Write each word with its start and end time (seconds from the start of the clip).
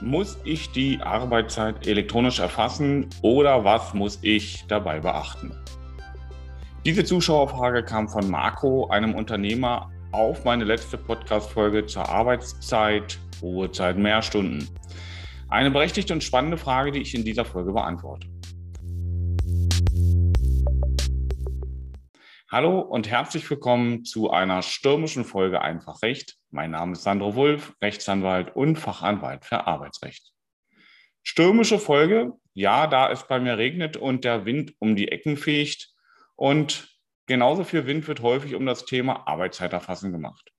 Muss 0.00 0.38
ich 0.44 0.70
die 0.70 1.00
Arbeitszeit 1.00 1.86
elektronisch 1.86 2.38
erfassen 2.38 3.08
oder 3.22 3.64
was 3.64 3.94
muss 3.94 4.20
ich 4.22 4.64
dabei 4.68 5.00
beachten? 5.00 5.52
Diese 6.84 7.04
Zuschauerfrage 7.04 7.82
kam 7.82 8.08
von 8.08 8.30
Marco, 8.30 8.86
einem 8.88 9.16
Unternehmer, 9.16 9.90
auf 10.12 10.44
meine 10.44 10.64
letzte 10.64 10.96
Podcast-Folge 10.96 11.86
zur 11.86 12.08
Arbeitszeit, 12.08 13.18
Ruhezeit, 13.42 13.98
mehr 13.98 14.22
Stunden. 14.22 14.68
Eine 15.48 15.70
berechtigte 15.72 16.12
und 16.12 16.22
spannende 16.22 16.56
Frage, 16.56 16.92
die 16.92 17.00
ich 17.00 17.14
in 17.14 17.24
dieser 17.24 17.44
Folge 17.44 17.72
beantworte. 17.72 18.28
Hallo 22.50 22.80
und 22.80 23.10
herzlich 23.10 23.50
willkommen 23.50 24.06
zu 24.06 24.30
einer 24.30 24.62
stürmischen 24.62 25.26
Folge 25.26 25.60
Einfach 25.60 26.00
Recht. 26.00 26.38
Mein 26.48 26.70
Name 26.70 26.92
ist 26.92 27.02
Sandro 27.02 27.34
Wulff, 27.34 27.74
Rechtsanwalt 27.82 28.56
und 28.56 28.76
Fachanwalt 28.76 29.44
für 29.44 29.66
Arbeitsrecht. 29.66 30.32
Stürmische 31.22 31.78
Folge, 31.78 32.32
ja, 32.54 32.86
da 32.86 33.12
es 33.12 33.26
bei 33.26 33.38
mir 33.38 33.58
regnet 33.58 33.98
und 33.98 34.24
der 34.24 34.46
Wind 34.46 34.72
um 34.78 34.96
die 34.96 35.08
Ecken 35.08 35.36
fegt 35.36 35.90
und 36.36 36.88
genauso 37.26 37.64
viel 37.64 37.84
Wind 37.84 38.08
wird 38.08 38.22
häufig 38.22 38.54
um 38.54 38.64
das 38.64 38.86
Thema 38.86 39.28
Arbeitszeiterfassen 39.28 40.10
gemacht. 40.10 40.50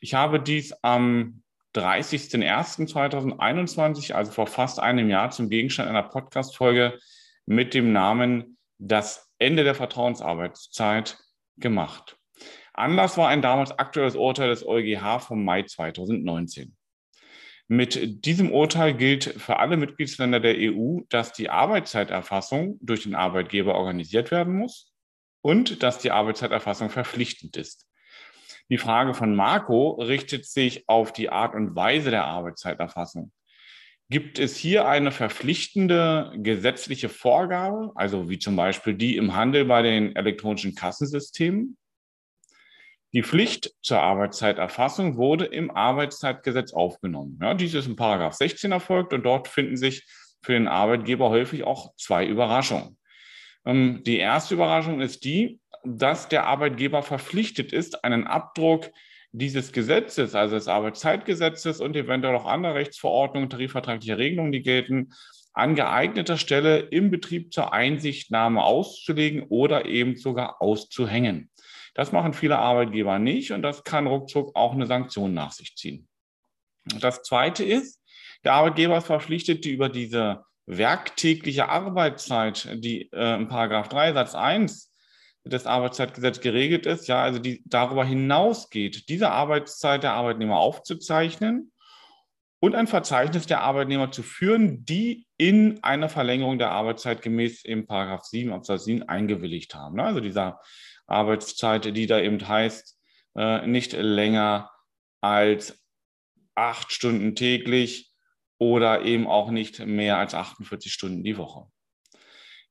Ich 0.00 0.12
habe 0.12 0.40
dies 0.40 0.74
am 0.82 1.42
30.01.2021, 1.74 4.12
also 4.12 4.30
vor 4.30 4.46
fast 4.46 4.78
einem 4.78 5.08
Jahr, 5.08 5.30
zum 5.30 5.48
Gegenstand 5.48 5.88
einer 5.88 6.02
Podcast-Folge 6.02 6.98
mit 7.46 7.72
dem 7.72 7.94
Namen 7.94 8.58
Das 8.76 9.23
Ende 9.38 9.64
der 9.64 9.74
Vertrauensarbeitszeit 9.74 11.18
gemacht. 11.56 12.16
Anlass 12.72 13.16
war 13.16 13.28
ein 13.28 13.42
damals 13.42 13.72
aktuelles 13.72 14.16
Urteil 14.16 14.48
des 14.48 14.66
EuGH 14.66 15.20
vom 15.20 15.44
Mai 15.44 15.62
2019. 15.62 16.76
Mit 17.68 18.26
diesem 18.26 18.52
Urteil 18.52 18.94
gilt 18.94 19.24
für 19.24 19.58
alle 19.58 19.76
Mitgliedsländer 19.76 20.40
der 20.40 20.56
EU, 20.58 21.00
dass 21.08 21.32
die 21.32 21.48
Arbeitszeiterfassung 21.48 22.78
durch 22.82 23.04
den 23.04 23.14
Arbeitgeber 23.14 23.74
organisiert 23.74 24.30
werden 24.30 24.58
muss 24.58 24.92
und 25.40 25.82
dass 25.82 25.98
die 25.98 26.10
Arbeitszeiterfassung 26.10 26.90
verpflichtend 26.90 27.56
ist. 27.56 27.86
Die 28.70 28.78
Frage 28.78 29.14
von 29.14 29.34
Marco 29.34 29.92
richtet 29.92 30.46
sich 30.46 30.88
auf 30.88 31.12
die 31.12 31.30
Art 31.30 31.54
und 31.54 31.74
Weise 31.74 32.10
der 32.10 32.24
Arbeitszeiterfassung. 32.24 33.32
Gibt 34.10 34.38
es 34.38 34.56
hier 34.56 34.86
eine 34.86 35.12
verpflichtende 35.12 36.32
gesetzliche 36.36 37.08
Vorgabe, 37.08 37.92
also 37.94 38.28
wie 38.28 38.38
zum 38.38 38.54
Beispiel 38.54 38.94
die 38.94 39.16
im 39.16 39.34
Handel 39.34 39.64
bei 39.64 39.82
den 39.82 40.14
elektronischen 40.14 40.74
Kassensystemen? 40.74 41.78
Die 43.14 43.22
Pflicht 43.22 43.72
zur 43.80 44.00
Arbeitszeiterfassung 44.00 45.16
wurde 45.16 45.44
im 45.46 45.70
Arbeitszeitgesetz 45.70 46.72
aufgenommen. 46.72 47.38
Ja, 47.40 47.54
dies 47.54 47.72
ist 47.72 47.86
in 47.86 47.96
Paragraph 47.96 48.34
16 48.34 48.72
erfolgt 48.72 49.12
und 49.12 49.22
dort 49.22 49.48
finden 49.48 49.76
sich 49.76 50.04
für 50.42 50.52
den 50.52 50.68
Arbeitgeber 50.68 51.30
häufig 51.30 51.62
auch 51.62 51.94
zwei 51.96 52.26
Überraschungen. 52.26 52.98
Ähm, 53.64 54.02
die 54.04 54.18
erste 54.18 54.54
Überraschung 54.54 55.00
ist 55.00 55.24
die, 55.24 55.60
dass 55.84 56.28
der 56.28 56.46
Arbeitgeber 56.46 57.02
verpflichtet 57.02 57.72
ist, 57.72 58.04
einen 58.04 58.26
Abdruck 58.26 58.90
dieses 59.36 59.72
Gesetzes, 59.72 60.36
also 60.36 60.54
des 60.54 60.68
Arbeitszeitgesetzes 60.68 61.80
und 61.80 61.96
eventuell 61.96 62.36
auch 62.36 62.46
andere 62.46 62.74
Rechtsverordnungen, 62.76 63.50
tarifvertragliche 63.50 64.16
Regelungen, 64.16 64.52
die 64.52 64.62
gelten, 64.62 65.12
an 65.52 65.74
geeigneter 65.74 66.36
Stelle 66.36 66.78
im 66.78 67.10
Betrieb 67.10 67.52
zur 67.52 67.72
Einsichtnahme 67.72 68.62
auszulegen 68.62 69.44
oder 69.48 69.86
eben 69.86 70.16
sogar 70.16 70.62
auszuhängen. 70.62 71.50
Das 71.94 72.12
machen 72.12 72.32
viele 72.32 72.58
Arbeitgeber 72.58 73.18
nicht 73.18 73.52
und 73.52 73.62
das 73.62 73.82
kann 73.82 74.06
ruckzuck 74.06 74.54
auch 74.54 74.72
eine 74.72 74.86
Sanktion 74.86 75.34
nach 75.34 75.52
sich 75.52 75.76
ziehen. 75.76 76.08
Das 77.00 77.22
Zweite 77.22 77.64
ist, 77.64 78.00
der 78.44 78.54
Arbeitgeber 78.54 78.98
ist 78.98 79.06
verpflichtet, 79.06 79.64
die 79.64 79.70
über 79.70 79.88
diese 79.88 80.44
werktägliche 80.66 81.68
Arbeitszeit, 81.68 82.68
die 82.74 83.10
äh, 83.12 83.34
in 83.34 83.48
Paragraph 83.48 83.88
3 83.88 84.12
Satz 84.12 84.34
1 84.34 84.93
des 85.44 85.66
Arbeitszeitgesetzes 85.66 86.42
geregelt 86.42 86.86
ist, 86.86 87.06
ja, 87.06 87.22
also 87.22 87.38
die 87.38 87.62
darüber 87.66 88.04
hinausgeht, 88.04 89.08
diese 89.08 89.30
Arbeitszeit 89.30 90.02
der 90.02 90.14
Arbeitnehmer 90.14 90.56
aufzuzeichnen 90.56 91.70
und 92.60 92.74
ein 92.74 92.86
Verzeichnis 92.86 93.46
der 93.46 93.60
Arbeitnehmer 93.60 94.10
zu 94.10 94.22
führen, 94.22 94.86
die 94.86 95.26
in 95.36 95.82
eine 95.82 96.08
Verlängerung 96.08 96.58
der 96.58 96.70
Arbeitszeit 96.70 97.20
gemäß 97.20 97.62
im 97.64 97.86
Paragraph 97.86 98.24
7 98.24 98.52
Absatz 98.52 98.84
7 98.84 99.02
eingewilligt 99.02 99.74
haben. 99.74 100.00
Also 100.00 100.20
dieser 100.20 100.60
Arbeitszeit, 101.06 101.94
die 101.94 102.06
da 102.06 102.20
eben 102.20 102.46
heißt, 102.46 102.98
äh, 103.36 103.66
nicht 103.66 103.92
länger 103.92 104.70
als 105.20 105.78
acht 106.54 106.90
Stunden 106.90 107.34
täglich 107.34 108.12
oder 108.58 109.02
eben 109.02 109.26
auch 109.26 109.50
nicht 109.50 109.84
mehr 109.84 110.16
als 110.16 110.34
48 110.34 110.90
Stunden 110.90 111.22
die 111.22 111.36
Woche. 111.36 111.66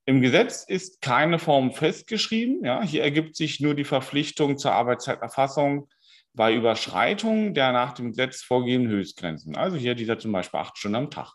Im 0.06 0.22
Gesetz 0.22 0.66
ist 0.66 1.02
keine 1.02 1.40
Form 1.40 1.72
festgeschrieben. 1.72 2.66
Ja, 2.66 2.84
hier 2.84 3.04
ergibt 3.04 3.36
sich 3.36 3.62
nur 3.62 3.74
die 3.74 3.86
Verpflichtung 3.86 4.58
zur 4.58 4.74
Arbeitszeiterfassung 4.74 5.88
bei 6.34 6.54
Überschreitung 6.54 7.54
der 7.54 7.72
nach 7.72 7.94
dem 7.94 8.10
Gesetz 8.10 8.42
vorgegebenen 8.42 8.92
Höchstgrenzen. 8.92 9.56
Also 9.56 9.78
hier 9.78 9.96
dieser 9.96 10.20
zum 10.20 10.32
Beispiel 10.32 10.60
acht 10.60 10.78
Stunden 10.78 10.96
am 10.96 11.12
Tag. 11.12 11.34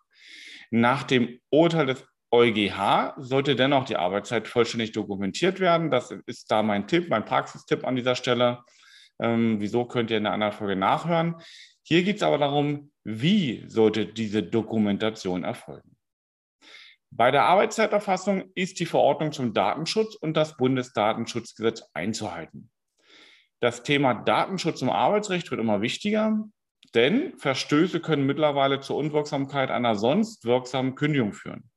Nach 0.70 1.02
dem 1.04 1.40
Urteil 1.50 1.86
des 1.86 2.04
EuGH 2.30 3.14
sollte 3.16 3.56
dennoch 3.56 3.86
die 3.86 3.96
Arbeitszeit 3.96 4.48
vollständig 4.48 4.92
dokumentiert 4.92 5.60
werden. 5.60 5.90
Das 5.90 6.10
ist 6.26 6.50
da 6.50 6.62
mein 6.62 6.86
Tipp, 6.86 7.08
mein 7.08 7.24
Praxistipp 7.24 7.86
an 7.86 7.96
dieser 7.96 8.16
Stelle. 8.16 8.64
Ähm, 9.20 9.60
wieso 9.60 9.86
könnt 9.86 10.10
ihr 10.10 10.18
in 10.18 10.26
einer 10.26 10.34
anderen 10.34 10.52
Folge 10.52 10.76
nachhören? 10.76 11.36
Hier 11.82 12.02
geht 12.02 12.16
es 12.16 12.22
aber 12.22 12.36
darum, 12.36 12.90
wie 13.02 13.64
sollte 13.66 14.04
diese 14.04 14.42
Dokumentation 14.42 15.42
erfolgen. 15.42 15.96
Bei 17.18 17.32
der 17.32 17.46
Arbeitszeiterfassung 17.46 18.44
ist 18.54 18.78
die 18.78 18.86
Verordnung 18.86 19.32
zum 19.32 19.52
Datenschutz 19.52 20.14
und 20.14 20.36
das 20.36 20.56
Bundesdatenschutzgesetz 20.56 21.82
einzuhalten. 21.92 22.70
Das 23.58 23.82
Thema 23.82 24.14
Datenschutz 24.14 24.82
im 24.82 24.88
Arbeitsrecht 24.88 25.50
wird 25.50 25.60
immer 25.60 25.80
wichtiger, 25.80 26.44
denn 26.94 27.36
Verstöße 27.36 27.98
können 27.98 28.24
mittlerweile 28.24 28.78
zur 28.78 28.98
Unwirksamkeit 28.98 29.72
einer 29.72 29.96
sonst 29.96 30.44
wirksamen 30.44 30.94
Kündigung 30.94 31.32
führen. 31.32 31.68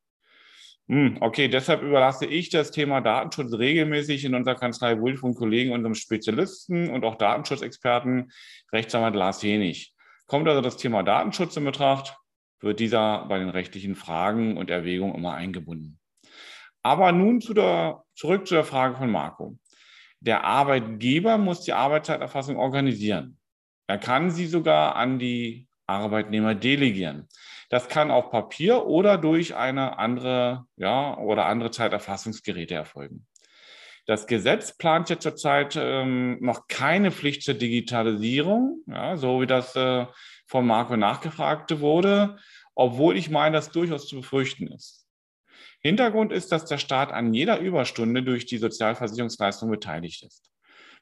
Hm, 0.88 1.18
okay, 1.22 1.48
deshalb 1.48 1.82
überlasse 1.82 2.28
ich 2.28 2.52
das 2.52 2.70
Thema 2.70 3.02
Datenschutz 3.02 3.52
regelmäßig 3.54 4.24
in 4.26 4.36
unserer 4.36 4.56
Kanzlei 4.56 5.00
Wulf 5.00 5.24
und 5.24 5.34
Kollegen, 5.34 5.74
unserem 5.74 5.96
Spezialisten 5.96 6.92
und 6.92 7.04
auch 7.04 7.16
Datenschutzexperten, 7.16 8.32
Rechtsanwalt 8.72 9.16
Lars 9.16 9.42
Henig. 9.42 9.96
Kommt 10.28 10.48
also 10.48 10.62
das 10.62 10.78
Thema 10.78 11.02
Datenschutz 11.02 11.58
in 11.58 11.66
Betracht, 11.66 12.16
wird 12.62 12.80
dieser 12.80 13.26
bei 13.26 13.40
den 13.40 13.50
rechtlichen 13.50 13.96
Fragen 13.96 14.58
und 14.58 14.70
Erwägungen 14.70 15.16
immer 15.16 15.34
eingebunden. 15.34 16.00
Aber 16.84 17.12
nun 17.12 17.42
zu 17.42 17.54
der, 17.54 18.04
zurück 18.16 18.48
zu 18.48 18.56
der 18.56 18.64
Frage 18.64 18.96
von 18.98 19.12
Marco. 19.12 19.58
Der 20.20 20.44
Arbeitgeber 20.44 21.38
muss 21.38 21.62
die 21.62 21.74
Arbeitszeiterfassung 21.74 22.58
organisieren. 22.58 23.38
Er 23.88 23.98
kann 23.98 24.32
sie 24.32 24.48
sogar 24.48 24.96
an 24.96 25.20
die 25.20 25.68
Arbeitnehmer 25.88 26.56
delegieren. 26.56 27.28
Das 27.70 27.88
kann 27.88 28.12
auf 28.12 28.32
Papier 28.32 28.86
oder 28.86 29.18
durch 29.18 29.56
eine 29.56 29.98
andere, 29.98 30.66
ja, 30.76 31.18
oder 31.18 31.46
andere 31.46 31.72
Zeiterfassungsgeräte 31.72 32.76
erfolgen. 32.76 33.26
Das 34.06 34.28
Gesetz 34.28 34.78
plant 34.78 35.10
ja 35.10 35.20
zurzeit 35.20 35.78
ähm, 35.80 36.38
noch 36.42 36.68
keine 36.68 37.12
Pflicht 37.12 37.44
zur 37.44 37.54
Digitalisierung, 37.54 38.84
ja, 38.88 39.16
so 39.16 39.42
wie 39.42 39.48
das 39.48 39.76
äh, 39.76 40.06
von 40.52 40.68
Marco 40.68 40.98
nachgefragt 40.98 41.80
wurde, 41.80 42.38
obwohl 42.76 43.16
ich 43.16 43.30
meine, 43.30 43.56
dass 43.56 43.72
durchaus 43.72 44.08
zu 44.08 44.18
befürchten 44.18 44.68
ist. 44.68 45.08
Hintergrund 45.80 46.34
ist, 46.34 46.52
dass 46.52 46.66
der 46.66 46.78
Staat 46.78 47.14
an 47.14 47.34
jeder 47.34 47.60
Überstunde 47.60 48.22
durch 48.22 48.46
die 48.46 48.58
Sozialversicherungsleistung 48.58 49.72
beteiligt 49.72 50.24
ist. 50.24 50.52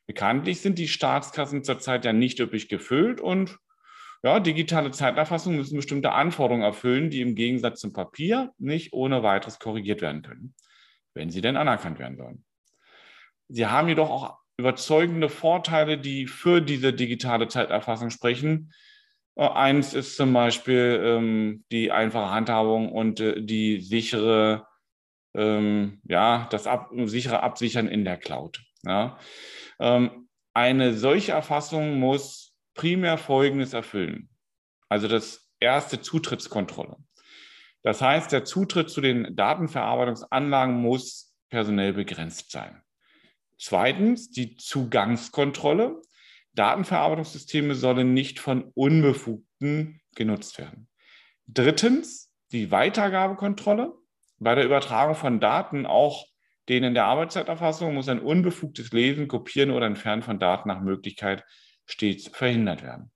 Bekanntlich 0.06 0.62
sind 0.62 0.78
die 0.78 0.88
Staatskassen 0.88 1.64
zurzeit 1.64 2.06
ja 2.06 2.14
nicht 2.14 2.40
üppig 2.40 2.70
gefüllt 2.70 3.20
und 3.20 3.58
ja, 4.22 4.40
digitale 4.40 4.92
Zeiterfassungen 4.92 5.58
müssen 5.58 5.78
bestimmte 5.78 6.12
Anforderungen 6.12 6.64
erfüllen, 6.64 7.10
die 7.10 7.22
im 7.22 7.34
Gegensatz 7.34 7.80
zum 7.80 7.92
Papier 7.92 8.52
nicht 8.60 8.94
ohne 8.94 9.24
weiteres 9.24 9.58
korrigiert 9.58 10.02
werden 10.02 10.22
können, 10.22 10.54
wenn 11.16 11.32
sie 11.32 11.42
denn 11.42 11.58
anerkannt 11.58 11.98
werden 11.98 12.18
sollen. 12.18 12.46
Sie 13.48 13.66
haben 13.66 13.88
jedoch 13.88 14.12
auch 14.12 14.38
überzeugende 14.58 15.30
Vorteile, 15.30 15.98
die 15.98 16.28
für 16.28 16.62
diese 16.62 16.94
digitale 16.94 17.48
Zeiterfassung 17.48 18.12
sprechen. 18.12 18.74
Äh, 19.40 19.48
eins 19.48 19.94
ist 19.94 20.18
zum 20.18 20.34
Beispiel 20.34 21.02
ähm, 21.02 21.64
die 21.72 21.92
einfache 21.92 22.30
Handhabung 22.30 22.92
und 22.92 23.22
äh, 23.22 23.42
die 23.42 23.80
sichere, 23.80 24.68
ähm, 25.34 26.02
ja, 26.04 26.48
das 26.52 26.68
ab, 26.68 26.92
sichere 27.06 27.42
Absichern 27.42 27.88
in 27.88 28.04
der 28.04 28.18
Cloud. 28.18 28.62
Ja. 28.84 29.18
Ähm, 29.80 30.28
eine 30.54 30.94
solche 30.94 31.32
Erfassung 31.32 32.00
muss 32.00 32.54
primär 32.74 33.18
Folgendes 33.18 33.74
erfüllen. 33.74 34.30
Also 34.90 35.08
das 35.08 35.50
erste 35.62 36.02
Zutrittskontrolle. 36.02 36.98
Das 37.82 38.02
heißt, 38.02 38.34
der 38.34 38.44
Zutritt 38.44 38.90
zu 38.90 39.00
den 39.00 39.38
Datenverarbeitungsanlagen 39.38 40.82
muss 40.82 41.34
personell 41.50 41.94
begrenzt 41.94 42.52
sein. 42.52 42.82
Zweitens 43.58 44.32
die 44.32 44.58
Zugangskontrolle. 44.58 46.02
Datenverarbeitungssysteme 46.54 47.76
sollen 47.76 48.14
nicht 48.14 48.40
von 48.40 48.72
Unbefugten 48.74 50.02
genutzt 50.16 50.58
werden. 50.58 50.88
Drittens 51.48 52.32
die 52.52 52.72
Weitergabekontrolle. 52.72 53.94
Bei 54.40 54.56
der 54.56 54.66
Übertragung 54.66 55.16
von 55.16 55.40
Daten, 55.40 55.86
auch 55.86 56.26
denen 56.68 56.94
der 56.94 57.06
Arbeitszeiterfassung, 57.06 57.94
muss 57.94 58.10
ein 58.10 58.20
unbefugtes 58.20 58.92
Lesen, 58.92 59.28
Kopieren 59.28 59.72
oder 59.72 59.86
Entfernen 59.86 60.22
von 60.22 60.40
Daten 60.40 60.70
nach 60.70 60.82
Möglichkeit 60.82 61.44
stets 61.86 62.28
verhindert 62.28 62.84
werden. 62.84 63.12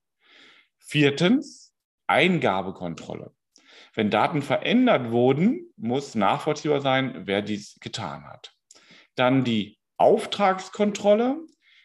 Viertens 0.80 1.74
Eingabekontrolle. 2.08 3.34
Wenn 3.94 4.10
Daten 4.10 4.42
verändert 4.42 5.12
wurden, 5.12 5.72
muss 5.78 6.16
nachvollziehbar 6.16 6.82
sein, 6.82 7.22
wer 7.26 7.42
dies 7.42 7.78
getan 7.80 8.26
hat. 8.26 8.54
Dann 9.16 9.44
die 9.44 9.78
Auftragskontrolle. 9.98 11.38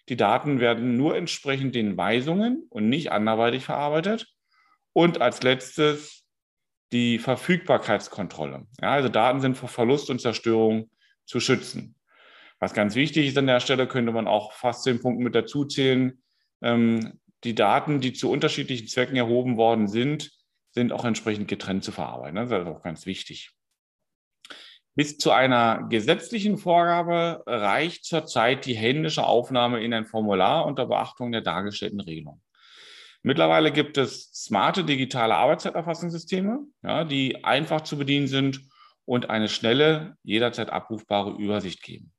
Die 0.09 0.17
Daten 0.17 0.61
werden 0.61 0.97
nur 0.97 1.17
entsprechend 1.17 1.75
den 1.75 1.97
Weisungen 1.97 2.67
und 2.71 2.89
nicht 2.89 3.13
anderweitig 3.13 3.65
verarbeitet. 3.65 4.27
Und 4.93 5.21
als 5.21 5.43
letztes 5.43 6.25
die 6.93 7.19
Verfügbarkeitskontrolle. 7.19 8.67
Ja, 8.81 8.93
also 8.93 9.09
Daten 9.09 9.41
sind 9.41 9.57
vor 9.57 9.69
Verlust 9.69 10.09
und 10.11 10.21
Zerstörung 10.21 10.91
zu 11.27 11.41
schützen. 11.41 11.95
Was 12.59 12.73
ganz 12.75 12.95
wichtig 12.95 13.29
ist 13.29 13.39
an 13.39 13.47
der 13.47 13.61
Stelle, 13.61 13.87
könnte 13.87 14.13
man 14.13 14.27
auch 14.27 14.53
fast 14.53 14.83
zehn 14.83 15.01
Punkte 15.01 15.23
mit 15.23 15.35
dazu 15.35 15.65
zählen. 15.65 16.23
Ähm, 16.63 17.21
die 17.45 17.55
Daten, 17.55 18.01
die 18.01 18.15
zu 18.15 18.31
unterschiedlichen 18.31 18.89
Zwecken 18.89 19.17
erhoben 19.17 19.57
worden 19.57 19.87
sind, 19.87 20.31
sind 20.73 20.93
auch 20.93 21.05
entsprechend 21.05 21.49
getrennt 21.49 21.85
zu 21.85 21.93
verarbeiten. 21.93 22.37
Das 22.37 22.47
ist 22.47 22.53
also 22.53 22.71
auch 22.71 22.83
ganz 22.83 23.07
wichtig. 23.07 23.51
Bis 24.99 25.17
zu 25.17 25.31
einer 25.31 25.87
gesetzlichen 25.89 26.59
Vorgabe 26.59 27.45
reicht 27.47 28.05
zurzeit 28.05 28.67
die 28.67 28.75
händische 28.75 29.25
Aufnahme 29.25 29.81
in 29.81 29.95
ein 29.95 30.07
Formular 30.07 30.67
unter 30.67 30.87
Beachtung 30.87 31.31
der 31.31 31.41
dargestellten 31.41 32.01
Regelung. 32.01 32.43
Mittlerweile 33.23 33.71
gibt 33.71 33.97
es 33.97 34.33
smarte 34.35 34.83
digitale 34.83 35.37
Arbeitszeiterfassungssysteme, 35.37 36.65
ja, 36.83 37.05
die 37.05 37.45
einfach 37.45 37.83
zu 37.83 37.97
bedienen 37.97 38.27
sind 38.27 38.61
und 39.05 39.31
eine 39.31 39.49
schnelle, 39.49 40.17
jederzeit 40.25 40.71
abrufbare 40.71 41.31
Übersicht 41.31 41.85
geben. 41.85 42.13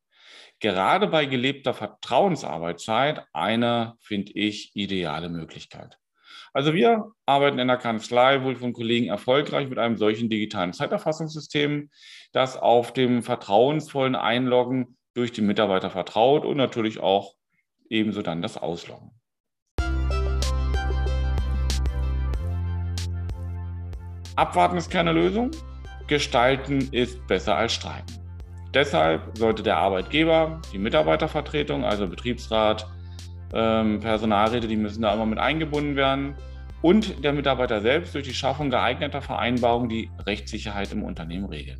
Gerade 0.62 1.08
bei 1.08 1.25
gelebter 1.25 1.74
Vertrauensarbeitszeit 1.74 3.25
eine, 3.34 3.96
finde 4.00 4.32
ich, 4.32 4.74
ideale 4.74 5.28
Möglichkeit. 5.28 5.99
Also 6.54 6.74
wir 6.74 7.12
arbeiten 7.25 7.60
in 7.60 7.68
der 7.68 7.78
Kanzlei 7.78 8.44
wohl 8.44 8.56
von 8.56 8.74
Kollegen 8.74 9.07
erfolgreich 9.07 9.69
mit 9.69 9.78
einem 9.78 9.98
solchen 9.98 10.30
digitalen 10.30 10.74
Zeiterfassungssystem, 10.74 11.90
das 12.31 12.57
auf 12.57 12.92
dem 12.92 13.22
vertrauensvollen 13.22 14.16
Einloggen 14.16 14.98
durch 15.13 15.31
die 15.31 15.42
Mitarbeiter 15.42 15.90
vertraut 15.90 16.46
und 16.46 16.57
natürlich 16.57 17.00
auch 17.00 17.36
ebenso 17.90 18.22
dann 18.22 18.42
das 18.42 18.57
Ausloggen. 18.57 19.12
Abwarten 24.36 24.78
ist 24.78 24.90
keine 24.90 25.12
Lösung. 25.12 25.51
Gestalten 26.07 26.90
ist 26.92 27.28
besser 27.28 27.56
als 27.57 27.74
streiten. 27.74 28.13
Deshalb 28.74 29.38
sollte 29.38 29.63
der 29.63 29.78
Arbeitgeber, 29.78 30.62
die 30.72 30.78
Mitarbeitervertretung, 30.78 31.84
also 31.84 32.07
Betriebsrat, 32.07 32.88
ähm, 33.54 34.00
Personalräte, 34.00 34.68
die 34.68 34.75
müssen 34.75 35.01
da 35.01 35.13
immer 35.13 35.25
mit 35.25 35.40
eingebunden 35.40 35.96
werden 35.96 36.36
und 36.81 37.24
der 37.24 37.31
Mitarbeiter 37.34 37.81
selbst 37.81 38.13
durch 38.16 38.25
die 38.25 38.34
Schaffung 38.34 38.69
geeigneter 38.69 39.22
Vereinbarungen 39.22 39.90
die 39.90 40.10
Rechtssicherheit 40.25 40.92
im 40.92 41.04
Unternehmen 41.04 41.46
regeln. 41.46 41.80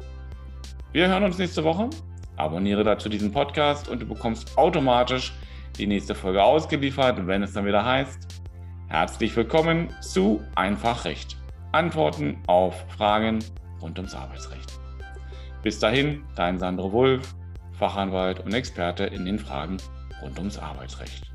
Wir 0.90 1.06
hören 1.08 1.22
uns 1.22 1.36
nächste 1.36 1.64
Woche. 1.64 1.90
Abonniere 2.36 2.82
dazu 2.82 3.10
diesen 3.10 3.30
Podcast 3.30 3.88
und 3.88 4.00
du 4.00 4.06
bekommst 4.06 4.56
automatisch 4.56 5.34
die 5.76 5.86
nächste 5.86 6.14
Folge 6.14 6.42
ausgeliefert, 6.42 7.26
wenn 7.26 7.42
es 7.42 7.52
dann 7.52 7.66
wieder 7.66 7.84
heißt. 7.84 8.40
Herzlich 8.88 9.36
willkommen 9.36 9.90
zu 10.00 10.40
Einfach 10.54 11.04
Recht. 11.04 11.36
Antworten 11.72 12.38
auf 12.46 12.86
Fragen 12.96 13.40
rund 13.82 13.98
ums 13.98 14.14
Arbeitsrecht. 14.14 14.78
Bis 15.62 15.78
dahin, 15.78 16.22
dein 16.36 16.58
Sandro 16.58 16.90
Wulf 16.90 17.34
Fachanwalt 17.72 18.40
und 18.40 18.54
Experte 18.54 19.04
in 19.04 19.26
den 19.26 19.38
Fragen 19.38 19.76
rund 20.22 20.38
ums 20.38 20.58
Arbeitsrecht. 20.58 21.30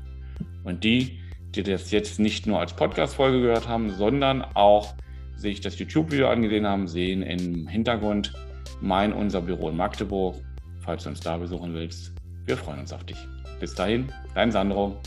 Und 0.64 0.82
die, 0.82 1.20
die 1.54 1.62
das 1.62 1.92
jetzt 1.92 2.18
nicht 2.18 2.48
nur 2.48 2.58
als 2.58 2.72
Podcast-Folge 2.72 3.40
gehört 3.40 3.68
haben, 3.68 3.90
sondern 3.90 4.42
auch 4.54 4.94
sich 5.36 5.60
das 5.60 5.78
YouTube-Video 5.78 6.28
angesehen 6.28 6.66
haben, 6.66 6.88
sehen 6.88 7.22
im 7.22 7.68
Hintergrund 7.68 8.32
mein, 8.84 9.12
unser 9.12 9.40
Büro 9.40 9.70
in 9.70 9.76
Magdeburg. 9.76 10.36
Falls 10.80 11.04
du 11.04 11.08
uns 11.08 11.20
da 11.20 11.38
besuchen 11.38 11.72
willst, 11.72 12.12
wir 12.44 12.56
freuen 12.56 12.80
uns 12.80 12.92
auf 12.92 13.04
dich. 13.04 13.16
Bis 13.58 13.74
dahin, 13.74 14.12
dein 14.34 14.52
Sandro. 14.52 15.00